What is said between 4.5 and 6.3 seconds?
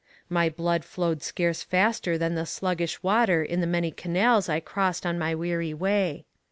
crossed on my weary way.